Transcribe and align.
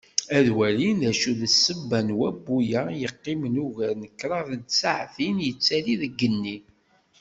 Ad 0.37 0.47
walin 0.55 0.97
d 1.01 1.03
acu 1.11 1.31
d 1.39 1.41
ssebba 1.53 1.99
n 2.05 2.09
wabbu-a 2.17 2.81
i 2.89 2.95
yeqqimen 3.01 3.55
ugar 3.65 3.93
n 4.03 4.05
kraḍ 4.19 4.47
n 4.59 4.61
tsaɛtin 4.63 5.37
yettali 5.45 5.95
deg 6.01 6.13
yigenni. 6.13 6.57